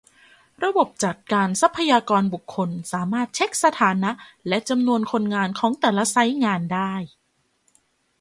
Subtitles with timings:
[0.63, 4.11] ระบบจัดการทรัพยากรบุคคล สามารถเช็คสถานะ
[4.47, 6.93] และจำนวนคนงานของแต่ละไซต์งานได้